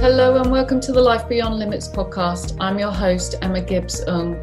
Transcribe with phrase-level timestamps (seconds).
[0.00, 2.56] Hello and welcome to the Life Beyond Limits podcast.
[2.60, 4.38] I'm your host, Emma Gibbs Ung.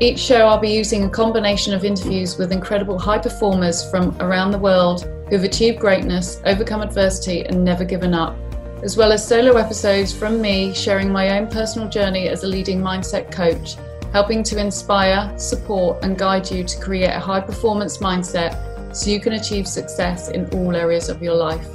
[0.00, 4.50] Each show, I'll be using a combination of interviews with incredible high performers from around
[4.50, 8.36] the world who've achieved greatness, overcome adversity, and never given up,
[8.82, 12.80] as well as solo episodes from me sharing my own personal journey as a leading
[12.80, 13.76] mindset coach,
[14.12, 19.20] helping to inspire, support, and guide you to create a high performance mindset so you
[19.20, 21.68] can achieve success in all areas of your life.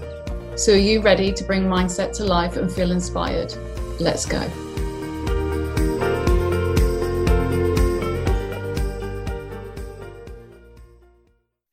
[0.57, 3.53] So, are you ready to bring mindset to life and feel inspired?
[4.01, 4.41] Let's go.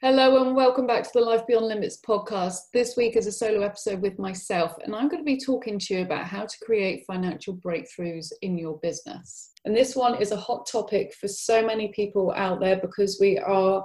[0.01, 2.71] Hello, and welcome back to the Life Beyond Limits podcast.
[2.73, 5.95] This week is a solo episode with myself, and I'm going to be talking to
[5.95, 9.51] you about how to create financial breakthroughs in your business.
[9.65, 13.39] And this one is a hot topic for so many people out there because we
[13.39, 13.85] are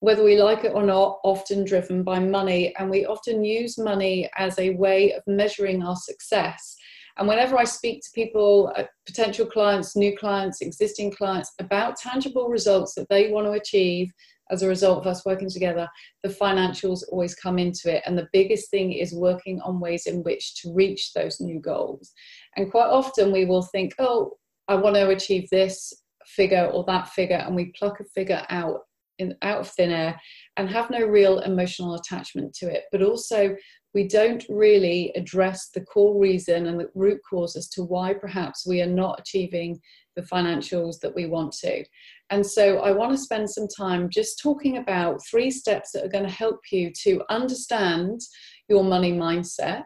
[0.00, 2.74] whether we like it or not, often driven by money.
[2.76, 6.76] And we often use money as a way of measuring our success.
[7.18, 12.48] And whenever I speak to people, uh, potential clients, new clients, existing clients, about tangible
[12.48, 14.10] results that they want to achieve
[14.50, 15.88] as a result of us working together,
[16.22, 18.02] the financials always come into it.
[18.06, 22.12] And the biggest thing is working on ways in which to reach those new goals.
[22.56, 24.32] And quite often we will think, oh,
[24.68, 25.92] I want to achieve this
[26.26, 28.80] figure or that figure, and we pluck a figure out
[29.18, 30.20] in, out of thin air
[30.56, 32.84] and have no real emotional attachment to it.
[32.92, 33.54] But also,
[33.94, 38.66] we don't really address the core reason and the root cause as to why perhaps
[38.66, 39.80] we are not achieving
[40.16, 41.84] the financials that we want to.
[42.30, 46.10] And so, I want to spend some time just talking about three steps that are
[46.10, 48.20] going to help you to understand
[48.68, 49.84] your money mindset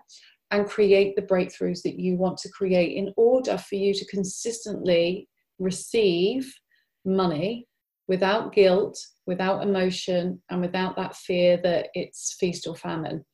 [0.50, 5.28] and create the breakthroughs that you want to create in order for you to consistently
[5.58, 6.52] receive
[7.04, 7.66] money
[8.10, 13.24] without guilt, without emotion, and without that fear that it's feast or famine.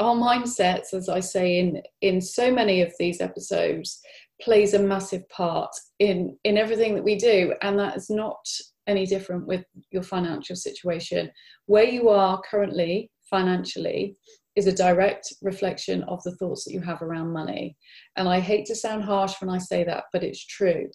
[0.00, 4.00] Our mindsets, as I say in, in so many of these episodes,
[4.40, 7.54] plays a massive part in, in everything that we do.
[7.62, 8.44] And that is not
[8.88, 11.30] any different with your financial situation.
[11.66, 14.16] Where you are currently financially
[14.56, 17.76] is a direct reflection of the thoughts that you have around money.
[18.16, 20.88] And I hate to sound harsh when I say that, but it's true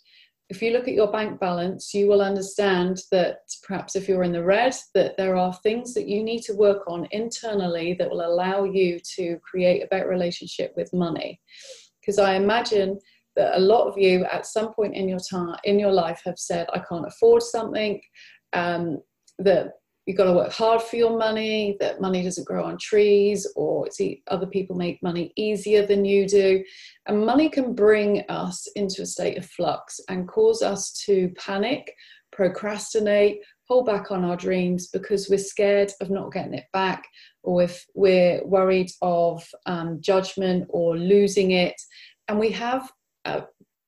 [0.50, 4.32] if you look at your bank balance, you will understand that perhaps if you're in
[4.32, 8.26] the red, that there are things that you need to work on internally that will
[8.26, 11.42] allow you to create a better relationship with money.
[12.00, 12.98] Because I imagine
[13.36, 16.40] that a lot of you at some point in your time in your life have
[16.40, 18.00] said, I can't afford something,
[18.54, 19.02] um,
[19.40, 19.74] that
[20.08, 23.92] you've got to work hard for your money, that money doesn't grow on trees, or
[23.92, 26.64] see other people make money easier than you do.
[27.06, 31.94] And money can bring us into a state of flux and cause us to panic,
[32.32, 37.04] procrastinate, hold back on our dreams because we're scared of not getting it back,
[37.44, 41.76] or if we're worried of um, judgment or losing it.
[42.30, 42.90] And we have
[43.26, 43.44] a,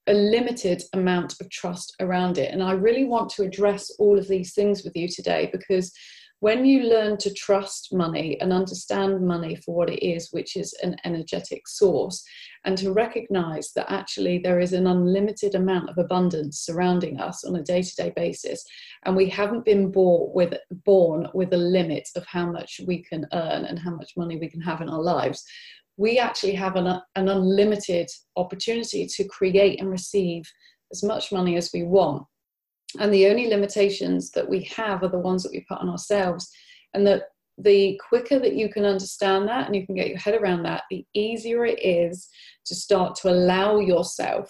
[0.09, 2.51] a limited amount of trust around it.
[2.51, 5.93] And I really want to address all of these things with you today because
[6.41, 10.73] when you learn to trust money and understand money for what it is, which is
[10.81, 12.23] an energetic source,
[12.63, 17.57] and to recognize that actually there is an unlimited amount of abundance surrounding us on
[17.57, 18.63] a day to day basis,
[19.03, 20.53] and we haven't been born with,
[20.85, 24.49] born with a limit of how much we can earn and how much money we
[24.49, 25.43] can have in our lives,
[25.99, 30.49] we actually have an, an unlimited opportunity to create and receive
[30.93, 32.23] as much money as we want.
[32.99, 36.49] And the only limitations that we have are the ones that we put on ourselves.
[36.93, 37.23] And that
[37.57, 40.83] the quicker that you can understand that and you can get your head around that,
[40.89, 42.29] the easier it is
[42.67, 44.49] to start to allow yourself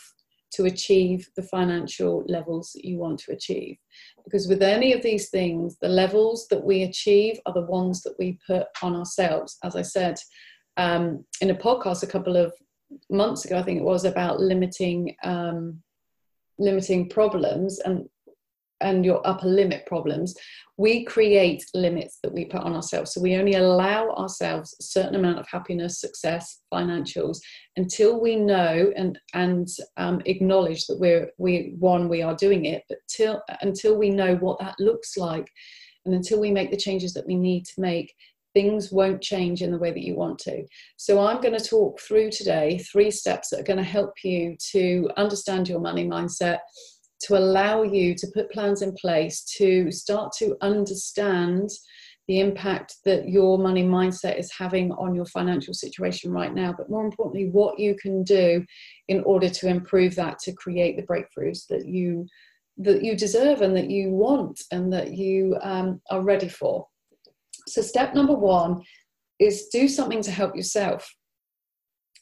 [0.52, 3.76] to achieve the financial levels that you want to achieve.
[4.24, 8.16] Because with any of these things, the levels that we achieve are the ones that
[8.20, 9.58] we put on ourselves.
[9.64, 10.18] As I said,
[10.80, 12.54] um, in a podcast a couple of
[13.10, 15.82] months ago, I think it was about limiting um,
[16.58, 18.08] limiting problems and
[18.82, 20.34] and your upper limit problems.
[20.78, 23.14] We create limits that we put on ourselves.
[23.14, 27.40] So we only allow ourselves a certain amount of happiness success financials
[27.76, 29.68] until we know and and
[29.98, 34.36] um, acknowledge that we're we one we are doing it but till until we know
[34.38, 35.52] what that looks like
[36.06, 38.14] and until we make the changes that we need to make
[38.54, 40.64] things won't change in the way that you want to.
[40.98, 44.56] So, I'm going to talk through today three steps that are going to help you
[44.72, 46.60] to understand your money mindset,
[47.22, 51.70] to allow you to put plans in place to start to understand
[52.30, 56.88] the impact that your money mindset is having on your financial situation right now, but
[56.88, 58.64] more importantly, what you can do
[59.08, 62.28] in order to improve that to create the breakthroughs that you
[62.78, 66.86] that you deserve and that you want and that you um, are ready for.
[67.74, 68.82] So, step number one
[69.40, 71.10] is do something to help yourself.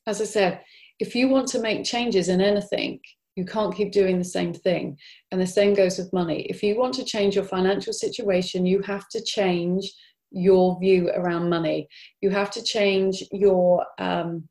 [0.05, 0.61] As I said,
[0.99, 2.99] if you want to make changes in anything,
[3.35, 4.97] you can't keep doing the same thing.
[5.31, 6.41] And the same goes with money.
[6.49, 9.93] If you want to change your financial situation, you have to change
[10.31, 11.87] your view around money.
[12.21, 14.49] You have to change your um,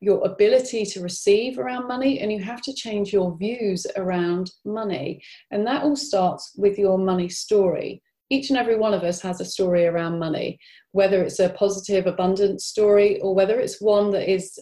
[0.00, 5.20] your ability to receive around money, and you have to change your views around money.
[5.50, 8.00] And that all starts with your money story.
[8.30, 10.58] Each and every one of us has a story around money,
[10.92, 14.58] whether it's a positive, abundant story or whether it's one that is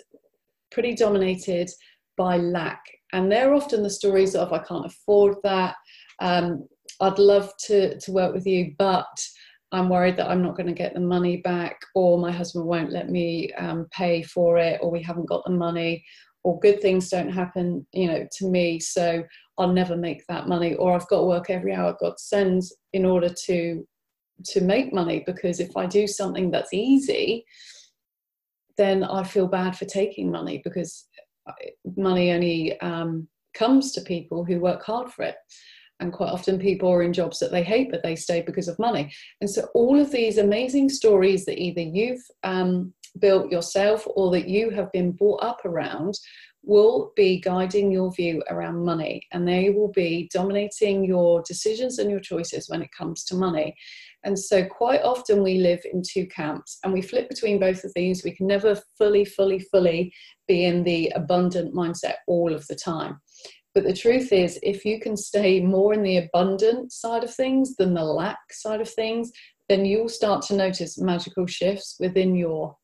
[0.71, 1.71] pretty dominated
[2.17, 2.81] by lack.
[3.13, 5.75] And they're often the stories of, I can't afford that.
[6.21, 6.67] Um,
[7.01, 9.07] I'd love to, to work with you, but
[9.73, 12.93] I'm worried that I'm not going to get the money back, or my husband won't
[12.93, 16.05] let me um, pay for it, or we haven't got the money,
[16.45, 19.25] or good things don't happen, you know, to me, so
[19.58, 23.05] I'll never make that money, or I've got to work every hour God sends in
[23.05, 23.87] order to
[24.44, 25.23] to make money.
[25.25, 27.44] Because if I do something that's easy,
[28.76, 31.08] then I feel bad for taking money because
[31.97, 35.37] money only um, comes to people who work hard for it
[36.00, 38.79] and quite often people are in jobs that they hate but they stay because of
[38.79, 39.11] money
[39.41, 44.49] and so all of these amazing stories that either you've um, built yourself or that
[44.49, 46.15] you have been brought up around
[46.67, 49.23] will be guiding your view around money.
[49.33, 53.75] And they will be dominating your decisions and your choices when it comes to money.
[54.25, 57.93] And so quite often we live in two camps and we flip between both of
[57.95, 58.25] these.
[58.25, 60.13] We can never fully fully fully
[60.49, 63.21] be in the abundant mindset all of the time.
[63.73, 67.77] But the truth is, if you can stay more in the abundant side of things
[67.77, 69.31] than the lack side of things,
[69.69, 72.77] then you'll start to notice magical shifts within your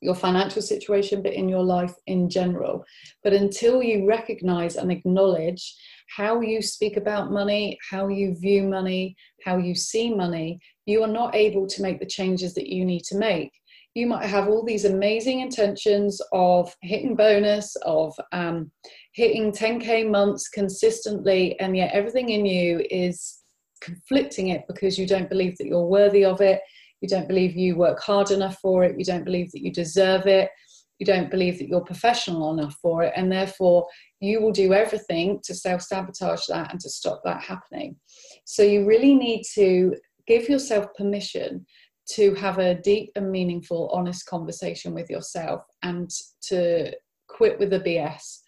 [0.00, 2.84] your financial situation, but in your life in general.
[3.22, 5.74] But until you recognize and acknowledge
[6.16, 11.08] how you speak about money, how you view money, how you see money, you are
[11.08, 13.52] not able to make the changes that you need to make.
[13.94, 18.70] You might have all these amazing intentions of hitting bonus, of um,
[19.12, 23.40] hitting 10k months consistently and yet everything in you is
[23.80, 26.60] conflicting it because you don't believe that you're worthy of it
[27.00, 28.98] you don't believe you work hard enough for it.
[28.98, 30.50] You don't believe that you deserve it.
[30.98, 33.12] You don't believe that you're professional enough for it.
[33.14, 33.86] And therefore
[34.20, 37.96] you will do everything to self-sabotage that and to stop that happening.
[38.44, 39.94] So you really need to
[40.26, 41.64] give yourself permission
[42.10, 46.10] to have a deep and meaningful honest conversation with yourself and
[46.40, 46.92] to
[47.28, 48.38] quit with the bs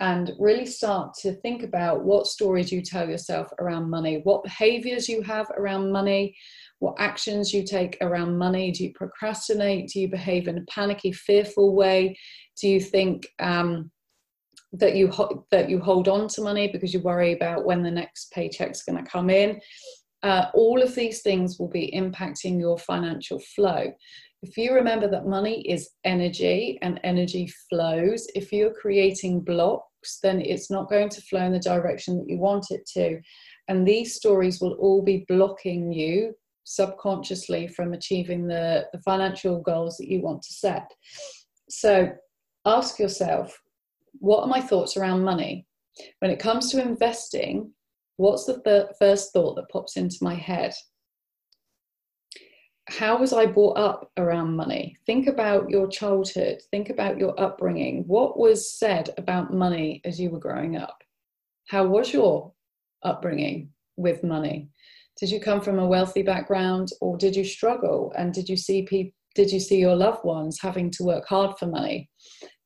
[0.00, 5.08] and really start to think about what stories you tell yourself around money, what behaviors
[5.08, 6.36] you have around money,
[6.78, 8.70] what actions you take around money.
[8.70, 9.88] Do you procrastinate?
[9.88, 12.18] Do you behave in a panicky, fearful way?
[12.60, 13.90] Do you think um,
[14.72, 17.90] that you ho- that you hold on to money because you worry about when the
[17.90, 19.60] next paycheck's going to come in?
[20.22, 23.92] Uh, all of these things will be impacting your financial flow.
[24.42, 30.40] If you remember that money is energy and energy flows, if you're creating blocks, then
[30.40, 33.20] it's not going to flow in the direction that you want it to.
[33.68, 36.34] And these stories will all be blocking you
[36.66, 40.90] subconsciously from achieving the, the financial goals that you want to set.
[41.70, 42.10] So
[42.64, 43.58] ask yourself,
[44.18, 45.66] what are my thoughts around money?
[46.18, 47.72] When it comes to investing,
[48.16, 50.74] what's the th- first thought that pops into my head?
[52.88, 54.96] how was I brought up around money?
[55.06, 58.04] Think about your childhood, think about your upbringing.
[58.06, 61.02] What was said about money as you were growing up?
[61.68, 62.52] How was your
[63.02, 64.68] upbringing with money?
[65.18, 68.12] Did you come from a wealthy background or did you struggle?
[68.16, 69.12] And did you see people?
[69.34, 72.08] Did you see your loved ones having to work hard for money?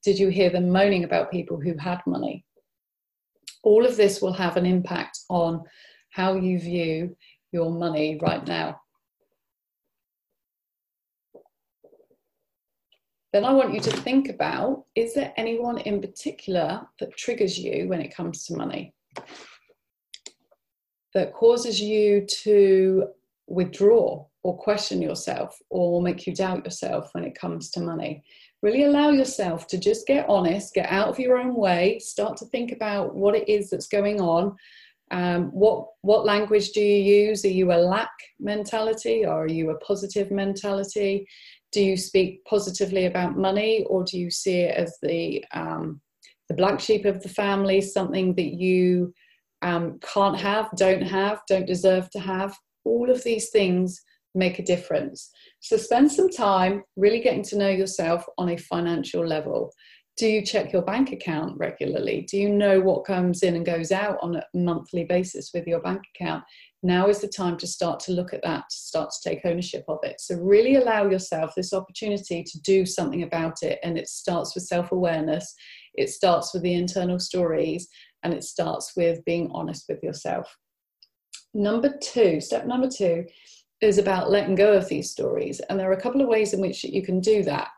[0.04, 2.44] Did you hear them moaning about people who had money?
[3.64, 5.64] All of this will have an impact on
[6.10, 7.16] how you view
[7.50, 8.80] your money right now.
[13.32, 17.88] then I want you to think about is there anyone in particular that triggers you
[17.88, 18.92] when it comes to money?
[21.14, 23.08] That causes you to
[23.46, 28.22] withdraw or question yourself or make you doubt yourself when it comes to money.
[28.62, 32.46] Really allow yourself to just get honest, get out of your own way, start to
[32.46, 34.56] think about what it is that's going on.
[35.10, 37.44] Um, what what language do you use?
[37.44, 41.26] Are you a lack mentality or are you a positive mentality?
[41.72, 46.00] do you speak positively about money or do you see it as the um,
[46.48, 49.14] the black sheep of the family something that you
[49.62, 54.00] um, can't have don't have don't deserve to have all of these things
[54.34, 59.26] make a difference so spend some time really getting to know yourself on a financial
[59.26, 59.72] level
[60.16, 63.90] do you check your bank account regularly do you know what comes in and goes
[63.90, 66.44] out on a monthly basis with your bank account
[66.82, 69.84] now is the time to start to look at that, to start to take ownership
[69.88, 70.20] of it.
[70.20, 73.78] So, really allow yourself this opportunity to do something about it.
[73.82, 75.54] And it starts with self awareness,
[75.94, 77.86] it starts with the internal stories,
[78.22, 80.56] and it starts with being honest with yourself.
[81.54, 83.26] Number two, step number two
[83.80, 85.60] is about letting go of these stories.
[85.68, 87.68] And there are a couple of ways in which you can do that.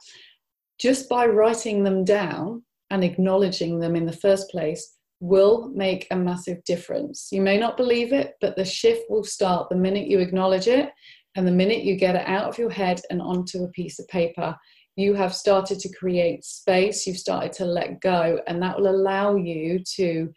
[0.79, 6.17] Just by writing them down and acknowledging them in the first place will make a
[6.17, 7.29] massive difference.
[7.31, 10.91] You may not believe it, but the shift will start the minute you acknowledge it
[11.37, 14.09] and the minute you get it out of your head and onto a piece of
[14.09, 14.57] paper.
[14.97, 19.37] You have started to create space, you've started to let go, and that will allow
[19.37, 20.33] you to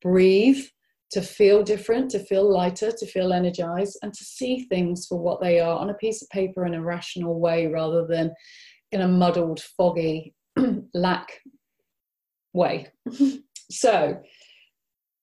[0.00, 0.64] breathe,
[1.10, 5.40] to feel different, to feel lighter, to feel energized, and to see things for what
[5.40, 8.32] they are on a piece of paper in a rational way rather than
[8.92, 10.34] in a muddled, foggy,
[10.94, 11.40] lack
[12.52, 12.88] way.
[13.68, 14.22] So,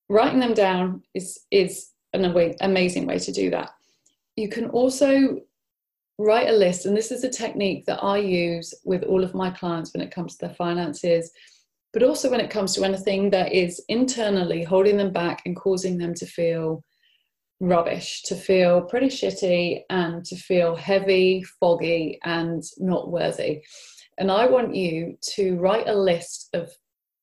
[0.10, 2.26] writing them down is is an
[2.62, 3.70] amazing way to do that.
[4.36, 5.40] You can also
[6.18, 9.50] write a list, and this is a technique that I use with all of my
[9.50, 11.32] clients when it comes to their finances,
[11.92, 15.98] but also when it comes to anything that is internally holding them back and causing
[15.98, 16.84] them to feel
[17.60, 23.64] rubbish, to feel pretty shitty, and to feel heavy, foggy, and not worthy.
[24.18, 26.72] And I want you to write a list of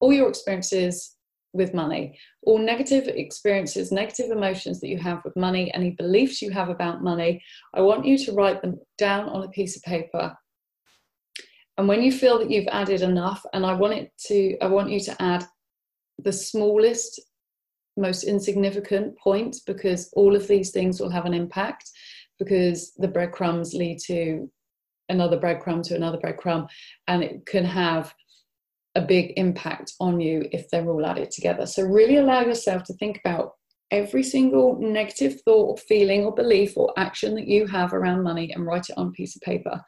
[0.01, 1.17] all your experiences
[1.53, 6.51] with money, all negative experiences, negative emotions that you have with money, any beliefs you
[6.51, 7.43] have about money,
[7.75, 10.37] I want you to write them down on a piece of paper.
[11.77, 14.91] And when you feel that you've added enough, and I want it to, I want
[14.91, 15.45] you to add
[16.19, 17.21] the smallest,
[17.97, 21.91] most insignificant point because all of these things will have an impact
[22.39, 24.51] because the breadcrumbs lead to
[25.09, 26.69] another breadcrumb to another breadcrumb
[27.09, 28.15] and it can have
[28.95, 31.67] a big impact on you if they're all added together.
[31.67, 33.53] So, really allow yourself to think about
[33.91, 38.53] every single negative thought or feeling or belief or action that you have around money
[38.53, 39.81] and write it on a piece of paper.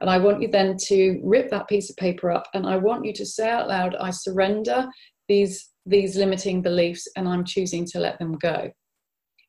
[0.00, 3.04] And I want you then to rip that piece of paper up and I want
[3.04, 4.88] you to say out loud, I surrender
[5.28, 8.70] these, these limiting beliefs and I'm choosing to let them go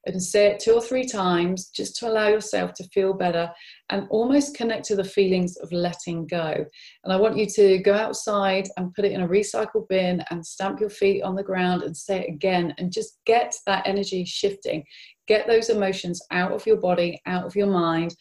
[0.05, 3.51] and say it two or three times just to allow yourself to feel better
[3.89, 6.65] and almost connect to the feelings of letting go.
[7.03, 10.45] And I want you to go outside and put it in a recycle bin and
[10.45, 14.23] stamp your feet on the ground and say it again and just get that energy
[14.23, 14.83] shifting.
[15.27, 18.15] Get those emotions out of your body, out of your mind,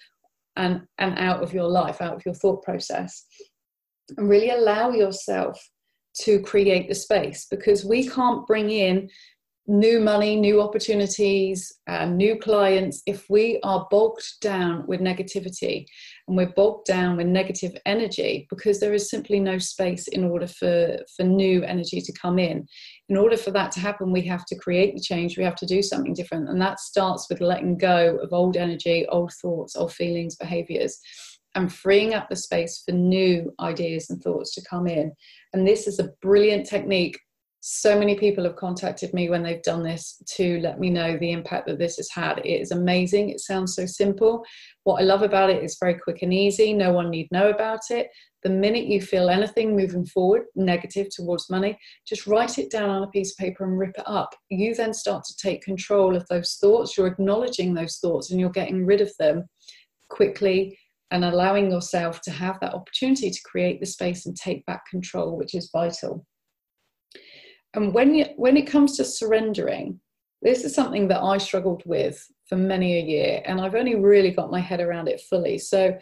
[0.57, 3.27] and, and out of your life, out of your thought process.
[4.17, 5.61] And really allow yourself
[6.21, 9.09] to create the space because we can't bring in
[9.69, 15.85] new money, new opportunities, uh, new clients, if we are bogged down with negativity
[16.29, 20.47] and we're bogged down with negative energy because there is simply no space in order
[20.47, 22.67] for, for new energy to come in.
[23.09, 25.67] In order for that to happen, we have to create the change, we have to
[25.67, 26.49] do something different.
[26.49, 30.99] And that starts with letting go of old energy, old thoughts, old feelings, behaviors.
[31.55, 35.11] And freeing up the space for new ideas and thoughts to come in.
[35.55, 37.19] And this is a brilliant technique
[37.69, 41.33] so many people have contacted me when they've done this to let me know the
[41.33, 42.39] impact that this has had.
[42.39, 43.31] It is amazing.
[43.31, 44.45] It sounds so simple.
[44.85, 46.73] What I love about it is very quick and easy.
[46.73, 48.07] No one need know about it.
[48.45, 53.03] The minute you feel anything moving forward negative towards money, just write it down on
[53.03, 54.33] a piece of paper and rip it up.
[54.49, 56.97] You then start to take control of those thoughts.
[56.97, 59.45] You're acknowledging those thoughts and you're getting rid of them
[60.09, 60.79] quickly
[61.11, 65.37] and allowing yourself to have that opportunity to create the space and take back control,
[65.37, 66.25] which is vital.
[67.77, 70.01] And when you, when it comes to surrendering,
[70.43, 74.31] this is something that I struggled with for many a year, and I've only really
[74.31, 75.59] got my head around it fully.
[75.59, 75.97] So,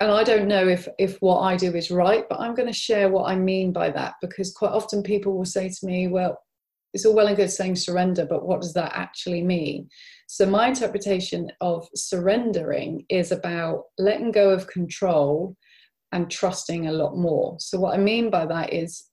[0.00, 2.72] and I don't know if if what I do is right, but I'm going to
[2.72, 6.38] share what I mean by that because quite often people will say to me, "Well,
[6.92, 9.88] it's all well and good saying surrender, but what does that actually mean?"
[10.26, 15.56] So, my interpretation of surrendering is about letting go of control
[16.12, 17.56] and trusting a lot more.
[17.60, 19.04] So, what I mean by that is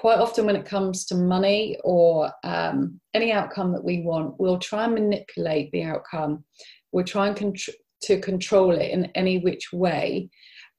[0.00, 4.58] quite often when it comes to money or um, any outcome that we want, we'll
[4.58, 6.42] try and manipulate the outcome.
[6.90, 7.58] We'll try and
[8.04, 10.30] to control it in any which way.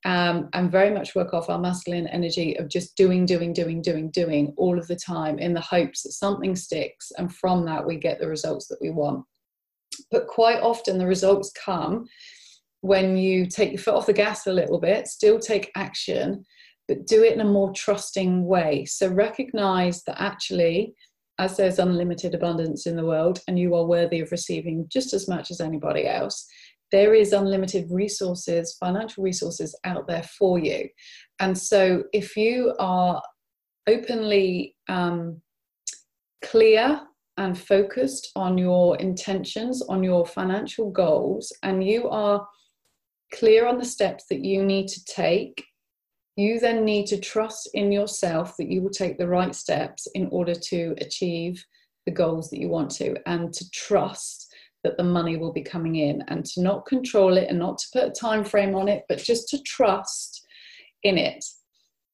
[0.06, 4.10] Um, and very much work off our masculine energy of just doing, doing, doing, doing,
[4.10, 7.12] doing all of the time in the hopes that something sticks.
[7.20, 9.24] And from that, we get the results that we want.
[10.10, 12.08] But quite often, the results come
[12.80, 16.44] when you take your foot off the gas a little bit, still take action,
[16.92, 18.84] but do it in a more trusting way.
[18.84, 20.94] So recognize that actually,
[21.40, 25.26] as there's unlimited abundance in the world and you are worthy of receiving just as
[25.30, 26.46] much as anybody else,
[26.92, 30.90] there is unlimited resources, financial resources out there for you.
[31.40, 33.22] And so if you are
[33.88, 35.42] openly um,
[36.44, 37.00] clear
[37.38, 42.46] and focused on your intentions, on your financial goals, and you are
[43.34, 45.64] clear on the steps that you need to take,
[46.42, 50.28] you then need to trust in yourself that you will take the right steps in
[50.32, 51.64] order to achieve
[52.06, 55.98] the goals that you want to, and to trust that the money will be coming
[55.98, 59.04] in and to not control it and not to put a time frame on it,
[59.08, 60.46] but just to trust
[61.04, 61.44] in it.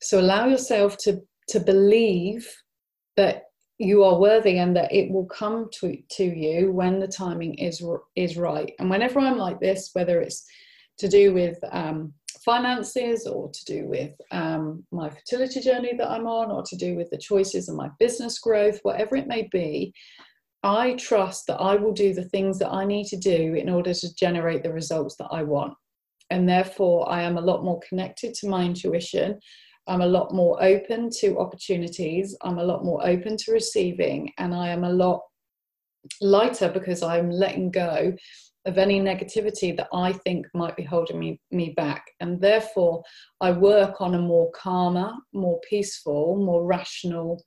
[0.01, 2.45] So allow yourself to, to believe
[3.15, 3.43] that
[3.79, 7.83] you are worthy and that it will come to, to you when the timing is
[8.15, 8.73] is right.
[8.79, 10.45] And whenever I'm like this, whether it's
[10.97, 12.13] to do with um,
[12.43, 16.95] finances or to do with um, my fertility journey that I'm on or to do
[16.95, 19.93] with the choices and my business growth, whatever it may be,
[20.63, 23.93] I trust that I will do the things that I need to do in order
[23.93, 25.73] to generate the results that I want.
[26.29, 29.39] And therefore, I am a lot more connected to my intuition.
[29.87, 32.35] I'm a lot more open to opportunities.
[32.41, 34.31] I'm a lot more open to receiving.
[34.37, 35.21] And I am a lot
[36.21, 38.13] lighter because I'm letting go
[38.67, 42.05] of any negativity that I think might be holding me, me back.
[42.19, 43.03] And therefore,
[43.41, 47.43] I work on a more calmer, more peaceful, more rational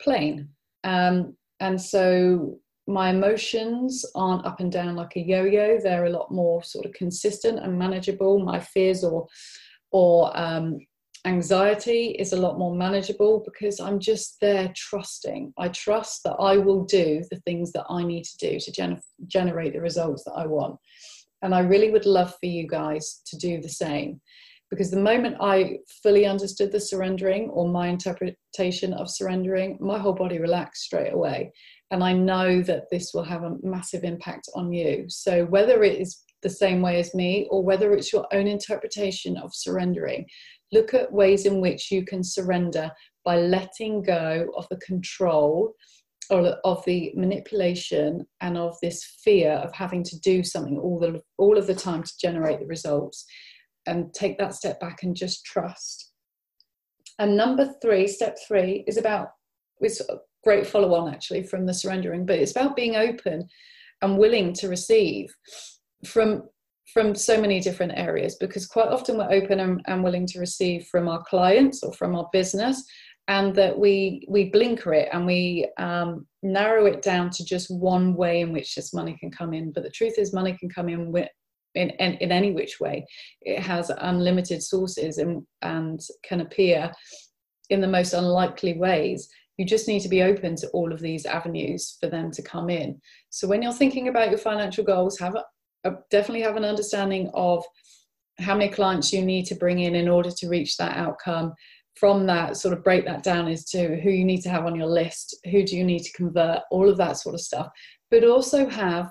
[0.00, 0.48] plane.
[0.84, 6.32] Um, and so my emotions aren't up and down like a yo-yo they're a lot
[6.32, 9.24] more sort of consistent and manageable my fears or
[9.92, 10.78] or um,
[11.24, 16.56] anxiety is a lot more manageable because i'm just there trusting i trust that i
[16.56, 20.32] will do the things that i need to do to gen- generate the results that
[20.32, 20.76] i want
[21.42, 24.20] and i really would love for you guys to do the same
[24.72, 30.14] because the moment I fully understood the surrendering or my interpretation of surrendering, my whole
[30.14, 31.52] body relaxed straight away.
[31.90, 35.04] And I know that this will have a massive impact on you.
[35.08, 39.36] So, whether it is the same way as me or whether it's your own interpretation
[39.36, 40.24] of surrendering,
[40.72, 42.90] look at ways in which you can surrender
[43.24, 45.74] by letting go of the control
[46.30, 51.20] or of the manipulation and of this fear of having to do something all the
[51.36, 53.24] all of the time to generate the results
[53.86, 56.12] and take that step back and just trust.
[57.18, 59.28] And number three, step three, is about
[59.82, 59.88] a
[60.44, 63.48] great follow on actually from the surrendering, but it's about being open
[64.00, 65.34] and willing to receive
[66.06, 66.44] from
[66.92, 70.86] from so many different areas because quite often we're open and, and willing to receive
[70.90, 72.84] from our clients or from our business
[73.28, 78.14] and that we we blinker it and we um, narrow it down to just one
[78.14, 80.88] way in which this money can come in but the truth is money can come
[80.88, 81.28] in with
[81.74, 83.06] in, in, in any which way.
[83.42, 86.92] It has unlimited sources and, and can appear
[87.70, 89.28] in the most unlikely ways.
[89.56, 92.70] You just need to be open to all of these avenues for them to come
[92.70, 93.00] in.
[93.30, 95.36] So when you're thinking about your financial goals, have
[96.10, 97.64] definitely have an understanding of
[98.38, 101.52] how many clients you need to bring in in order to reach that outcome.
[101.96, 104.74] From that, sort of break that down as to who you need to have on
[104.74, 107.68] your list, who do you need to convert, all of that sort of stuff.
[108.10, 109.10] But also have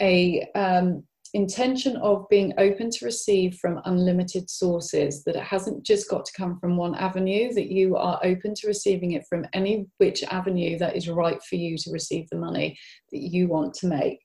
[0.00, 6.08] a um, intention of being open to receive from unlimited sources, that it hasn't just
[6.08, 9.86] got to come from one avenue, that you are open to receiving it from any
[9.98, 12.78] which avenue that is right for you to receive the money
[13.12, 14.20] that you want to make.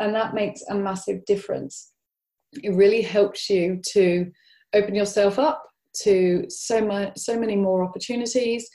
[0.00, 1.92] And that makes a massive difference.
[2.62, 4.30] It really helps you to
[4.74, 5.64] open yourself up
[6.02, 8.68] to so much, so many more opportunities,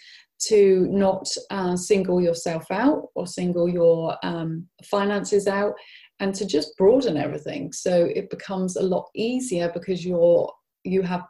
[0.47, 5.73] to not uh, single yourself out or single your um, finances out
[6.19, 7.71] and to just broaden everything.
[7.71, 10.51] So it becomes a lot easier because you're
[10.85, 11.23] you have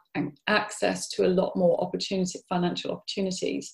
[0.48, 3.72] access to a lot more opportunity financial opportunities.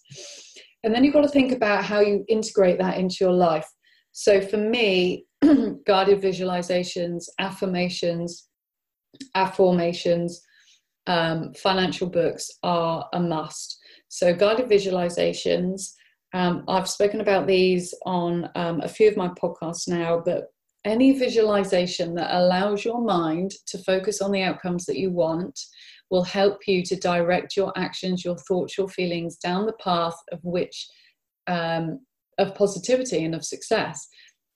[0.85, 3.67] And then you've got to think about how you integrate that into your life.
[4.13, 5.25] So for me
[5.87, 8.49] guided visualizations affirmations
[9.35, 10.43] affirmations
[11.07, 15.93] um, financial books are a must so guided visualizations
[16.33, 20.47] um, I've spoken about these on um, a few of my podcasts now, but
[20.85, 25.59] any visualization that allows your mind to focus on the outcomes that you want
[26.11, 30.39] will help you to direct your actions, your thoughts, your feelings down the path of
[30.43, 30.89] which
[31.47, 32.01] um,
[32.39, 34.07] of positivity and of success.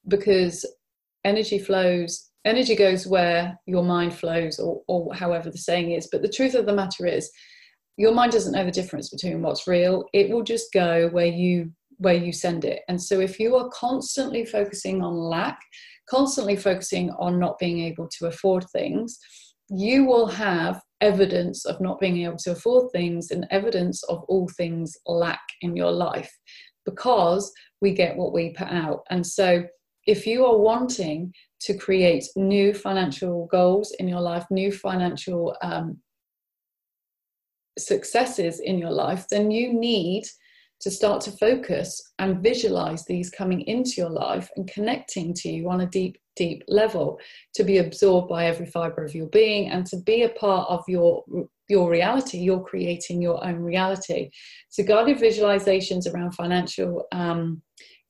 [0.09, 0.67] Because
[1.25, 6.09] energy flows, energy goes where your mind flows, or, or however the saying is.
[6.11, 7.31] But the truth of the matter is,
[7.97, 10.05] your mind doesn't know the difference between what's real.
[10.13, 12.83] It will just go where you where you send it.
[12.89, 15.59] And so if you are constantly focusing on lack,
[16.11, 19.17] constantly focusing on not being able to afford things,
[19.71, 24.49] you will have evidence of not being able to afford things and evidence of all
[24.57, 26.31] things lack in your life
[26.85, 29.01] because we get what we put out.
[29.11, 29.65] And so,
[30.07, 35.99] if you are wanting to create new financial goals in your life, new financial um,
[37.79, 40.25] successes in your life, then you need
[40.81, 45.71] to start to focus and visualize these coming into your life and connecting to you
[45.71, 47.19] on a deep, deep level,
[47.55, 50.85] to be absorbed by every fiber of your being and to be a part of
[50.87, 51.25] your
[51.71, 52.37] your reality.
[52.37, 54.29] You're creating your own reality.
[54.69, 57.63] So guided visualizations around financial um,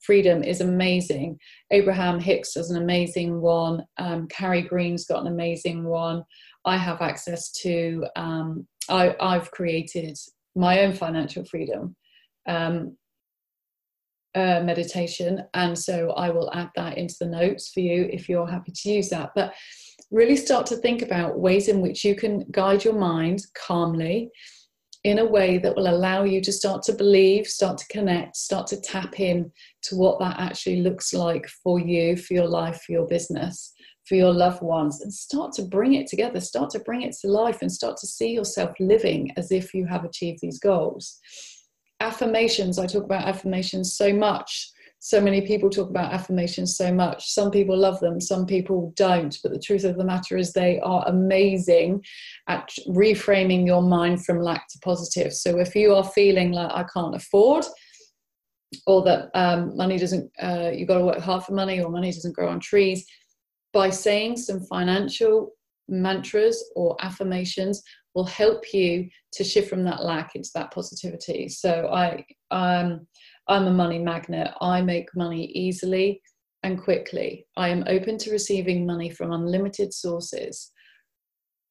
[0.04, 1.38] freedom is amazing
[1.70, 6.22] abraham hicks has an amazing one um, carrie green's got an amazing one
[6.64, 10.16] i have access to um, I, i've created
[10.56, 11.96] my own financial freedom
[12.46, 12.96] um,
[14.34, 15.44] uh, meditation.
[15.54, 18.90] And so I will add that into the notes for you if you're happy to
[18.90, 19.30] use that.
[19.34, 19.54] But
[20.10, 24.30] really start to think about ways in which you can guide your mind calmly
[25.04, 28.66] in a way that will allow you to start to believe, start to connect, start
[28.66, 32.92] to tap in to what that actually looks like for you, for your life, for
[32.92, 33.74] your business,
[34.08, 37.28] for your loved ones, and start to bring it together, start to bring it to
[37.28, 41.20] life, and start to see yourself living as if you have achieved these goals.
[42.00, 44.70] Affirmations i talk about affirmations so much
[45.04, 47.30] so many people talk about affirmations so much.
[47.30, 49.36] Some people love them some people don't.
[49.42, 52.02] But the truth of the matter is they are amazing
[52.48, 55.34] at reframing your mind from lack to positive.
[55.34, 57.66] So if you are feeling like i can't afford
[58.86, 62.10] or that um, money doesn't uh, you've got to work hard for money or money
[62.10, 63.04] doesn't grow on trees
[63.74, 65.50] by saying some financial
[65.86, 67.82] mantras or affirmations
[68.14, 71.46] will help you to shift from that lack into that positivity.
[71.48, 73.06] So I um,
[73.48, 74.50] I'm a money magnet.
[74.61, 76.20] I make money easily
[76.62, 77.46] and quickly.
[77.57, 80.72] I am open to receiving money from unlimited sources.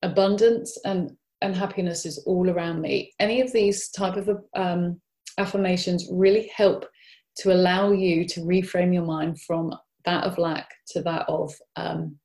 [0.03, 3.13] Abundance and and happiness is all around me.
[3.19, 5.01] Any of these type of um,
[5.37, 6.85] affirmations really help
[7.39, 9.73] to allow you to reframe your mind from
[10.05, 12.15] that of lack to that of um,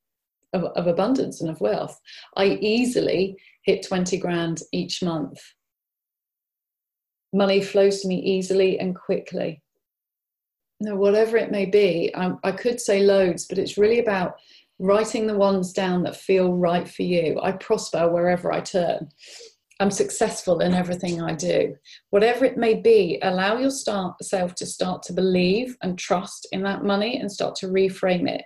[0.52, 1.98] of, of abundance and of wealth.
[2.36, 5.38] I easily hit 20 grand each month.
[7.32, 9.62] Money flows to me easily and quickly.
[10.80, 14.36] Now, whatever it may be, I, I could say loads, but it's really about
[14.78, 17.38] writing the ones down that feel right for you.
[17.42, 19.08] I prosper wherever I turn.
[19.80, 21.76] I'm successful in everything I do.
[22.10, 27.18] Whatever it may be, allow yourself to start to believe and trust in that money
[27.18, 28.42] and start to reframe it.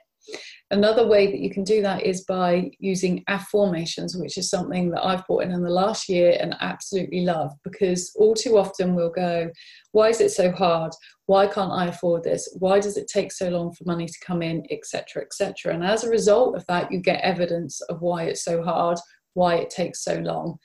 [0.72, 5.04] Another way that you can do that is by using affirmations, which is something that
[5.04, 9.10] I've brought in in the last year and absolutely love because all too often we'll
[9.10, 9.50] go,
[9.90, 10.92] Why is it so hard?
[11.26, 12.48] Why can't I afford this?
[12.58, 15.74] Why does it take so long for money to come in, etc., etc.?
[15.74, 18.96] And as a result of that, you get evidence of why it's so hard,
[19.34, 20.56] why it takes so long,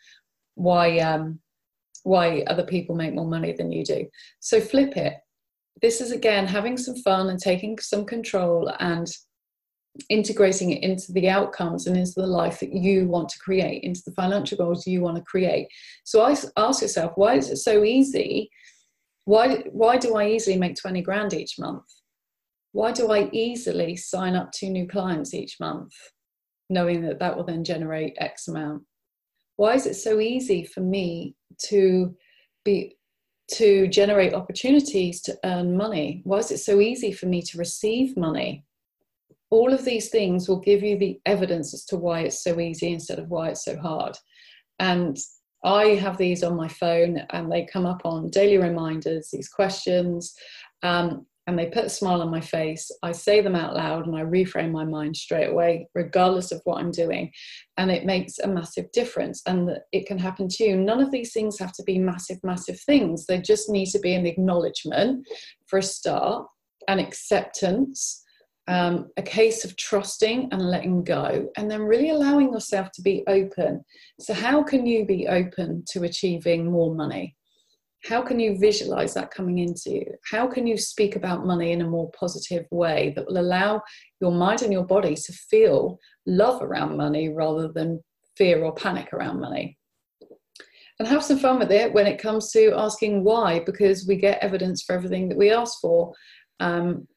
[0.56, 1.41] why um,
[2.04, 4.06] why other people make more money than you do.
[4.39, 5.15] So flip it.
[5.82, 9.06] This is again having some fun and taking some control and
[10.10, 14.01] integrating it into the outcomes and into the life that you want to create, into
[14.05, 15.67] the financial goals you want to create.
[16.03, 18.49] So I ask yourself, why is it so easy?
[19.25, 21.83] Why, why do I easily make 20 grand each month?
[22.71, 25.93] Why do I easily sign up two new clients each month,
[26.69, 28.83] knowing that that will then generate X amount?
[29.55, 31.36] Why is it so easy for me
[31.69, 32.15] to
[32.63, 32.97] be
[33.49, 36.21] to generate opportunities to earn money?
[36.25, 38.66] Why is it so easy for me to receive money?
[39.49, 42.91] All of these things will give you the evidence as to why it's so easy
[42.91, 44.17] instead of why it's so hard.
[44.79, 45.17] And
[45.63, 50.33] I have these on my phone and they come up on daily reminders, these questions,
[50.83, 52.91] um, and they put a smile on my face.
[53.03, 56.79] I say them out loud and I reframe my mind straight away, regardless of what
[56.79, 57.31] I'm doing.
[57.77, 59.41] And it makes a massive difference.
[59.45, 60.75] And it can happen to you.
[60.75, 63.25] None of these things have to be massive, massive things.
[63.25, 65.25] They just need to be an acknowledgement
[65.67, 66.45] for a start,
[66.89, 68.25] an acceptance
[68.67, 73.23] um, a case of trusting and letting go, and then really allowing yourself to be
[73.27, 73.84] open.
[74.19, 77.36] So, how can you be open to achieving more money?
[78.06, 80.06] How can you visualize that coming into you?
[80.30, 83.82] How can you speak about money in a more positive way that will allow
[84.21, 88.03] your mind and your body to feel love around money rather than
[88.38, 89.77] fear or panic around money?
[90.99, 94.39] And have some fun with it when it comes to asking why, because we get
[94.39, 96.13] evidence for everything that we ask for.
[96.60, 97.08] Um,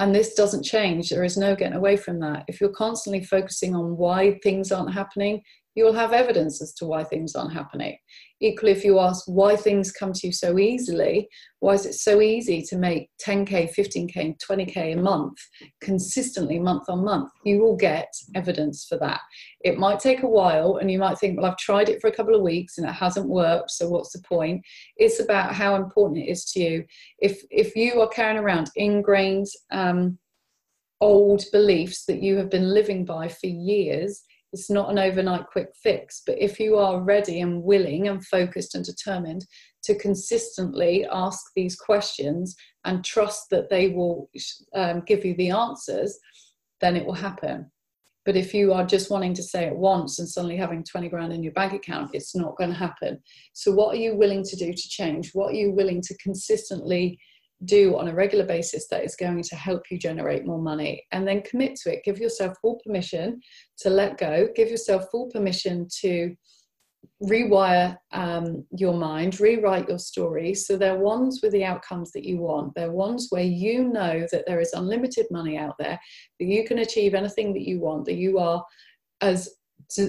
[0.00, 1.10] and this doesn't change.
[1.10, 2.44] There is no getting away from that.
[2.48, 5.42] If you're constantly focusing on why things aren't happening,
[5.74, 7.96] you will have evidence as to why things aren't happening.
[8.40, 11.28] Equally, if you ask why things come to you so easily,
[11.60, 15.36] why is it so easy to make 10K, 15K, 20K a month
[15.80, 19.20] consistently month on month, you will get evidence for that.
[19.60, 22.14] It might take a while, and you might think, well, I've tried it for a
[22.14, 24.62] couple of weeks and it hasn't worked, so what's the point?
[24.96, 26.84] It's about how important it is to you.
[27.20, 30.18] If, if you are carrying around ingrained, um,
[31.00, 34.22] old beliefs that you have been living by for years,
[34.52, 38.74] it's not an overnight quick fix but if you are ready and willing and focused
[38.74, 39.46] and determined
[39.82, 44.30] to consistently ask these questions and trust that they will
[44.74, 46.18] um, give you the answers,
[46.80, 47.70] then it will happen.
[48.26, 51.32] But if you are just wanting to say it once and suddenly having 20 grand
[51.32, 53.18] in your bank account, it's not going to happen.
[53.54, 55.30] So, what are you willing to do to change?
[55.32, 57.18] What are you willing to consistently
[57.64, 61.04] do on a regular basis that is going to help you generate more money?
[61.12, 62.04] And then commit to it.
[62.04, 63.40] Give yourself full permission
[63.78, 66.34] to let go, give yourself full permission to
[67.22, 70.54] rewire um, your mind, rewrite your story.
[70.54, 72.74] So they're ones with the outcomes that you want.
[72.74, 75.98] They're ones where you know that there is unlimited money out there,
[76.38, 78.64] that you can achieve anything that you want, that you are
[79.20, 79.50] as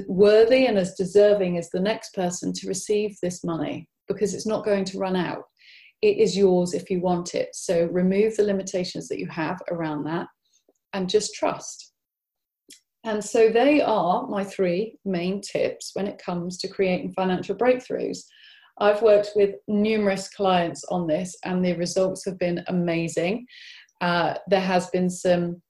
[0.07, 4.65] worthy and as deserving as the next person to receive this money because it's not
[4.65, 5.43] going to run out.
[6.01, 7.49] It is yours if you want it.
[7.53, 10.27] So remove the limitations that you have around that
[10.93, 11.93] and just trust.
[13.03, 18.19] And so they are my three main tips when it comes to creating financial breakthroughs.
[18.79, 23.45] I've worked with numerous clients on this, and the results have been amazing.
[24.01, 25.61] Uh, there has been some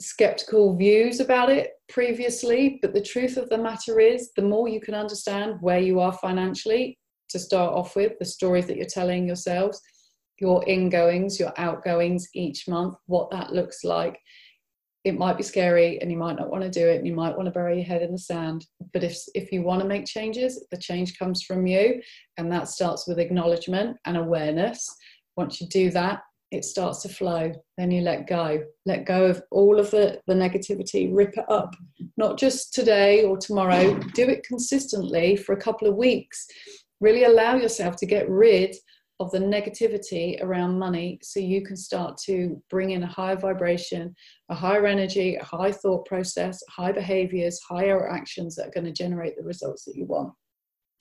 [0.00, 4.80] skeptical views about it previously, but the truth of the matter is, the more you
[4.80, 6.98] can understand where you are financially
[7.32, 9.80] to start off with, the stories that you're telling yourselves,
[10.40, 14.18] your ingoings, your outgoings each month, what that looks like,
[15.04, 17.36] it might be scary and you might not want to do it and you might
[17.36, 20.06] want to bury your head in the sand but if if you want to make
[20.06, 22.00] changes the change comes from you
[22.36, 24.88] and that starts with acknowledgement and awareness.
[25.36, 26.20] Once you do that
[26.52, 28.62] it starts to flow then you let go.
[28.86, 31.74] Let go of all of the the negativity rip it up.
[32.16, 36.46] Not just today or tomorrow do it consistently for a couple of weeks
[37.02, 38.74] really allow yourself to get rid
[39.20, 44.14] of the negativity around money so you can start to bring in a higher vibration,
[44.48, 48.92] a higher energy, a high thought process, high behaviors, higher actions that are going to
[48.92, 50.32] generate the results that you want.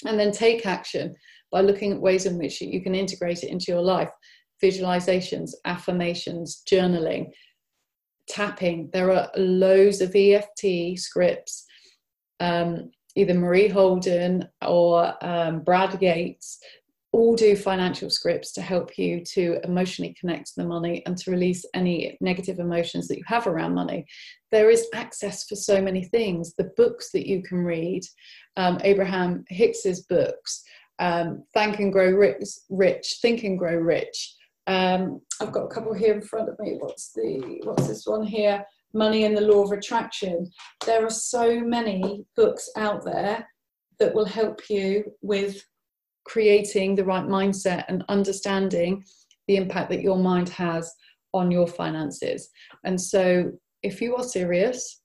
[0.05, 1.15] And then take action
[1.51, 4.11] by looking at ways in which you can integrate it into your life
[4.63, 7.31] visualizations, affirmations, journaling,
[8.27, 8.89] tapping.
[8.93, 11.65] There are loads of EFT scripts.
[12.39, 16.59] Um, either Marie Holden or um, Brad Yates
[17.13, 21.31] all do financial scripts to help you to emotionally connect to the money and to
[21.31, 24.05] release any negative emotions that you have around money.
[24.51, 26.53] There is access for so many things.
[26.53, 28.03] The books that you can read,
[28.55, 30.63] um, Abraham Hicks's books,
[30.99, 34.35] um, Thank and Grow Rich, Rich Think and Grow Rich.
[34.67, 36.77] Um, I've got a couple here in front of me.
[36.79, 38.63] What's the what's this one here?
[38.93, 40.49] Money and the Law of Attraction.
[40.85, 43.47] There are so many books out there
[43.99, 45.63] that will help you with
[46.25, 49.03] creating the right mindset and understanding
[49.47, 50.93] the impact that your mind has
[51.33, 52.49] on your finances.
[52.83, 53.51] And so,
[53.83, 55.01] if you are serious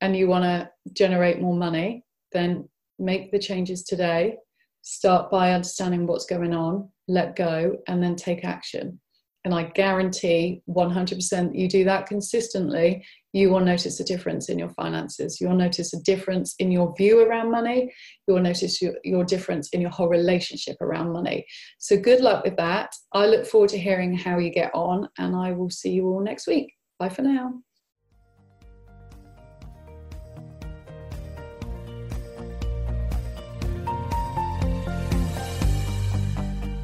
[0.00, 2.68] and you want to generate more money, then
[2.98, 4.36] make the changes today.
[4.82, 9.00] Start by understanding what's going on, let go, and then take action.
[9.46, 14.70] And I guarantee 100% you do that consistently, you will notice a difference in your
[14.70, 15.40] finances.
[15.40, 17.94] You'll notice a difference in your view around money.
[18.26, 21.46] You'll notice your, your difference in your whole relationship around money.
[21.78, 22.90] So, good luck with that.
[23.12, 26.24] I look forward to hearing how you get on, and I will see you all
[26.24, 26.74] next week.
[26.98, 27.62] Bye for now.